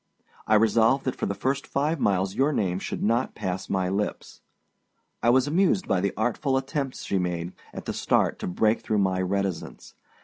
I 0.47 0.55
resolved 0.55 1.05
that 1.05 1.15
for 1.15 1.27
the 1.27 1.35
first 1.35 1.67
five 1.67 1.99
miles 1.99 2.33
your 2.33 2.51
name 2.51 2.79
should 2.79 3.03
not 3.03 3.35
pass 3.35 3.69
my 3.69 3.87
lips. 3.87 4.41
I 5.21 5.29
was 5.29 5.45
amused 5.45 5.87
by 5.87 6.01
the 6.01 6.11
artful 6.17 6.57
attempts 6.57 7.03
she 7.03 7.19
made, 7.19 7.53
at 7.71 7.85
the 7.85 7.93
start, 7.93 8.39
to 8.39 8.47
break 8.47 8.81
through 8.81 8.97
my 8.97 9.21
reticence. 9.21 9.93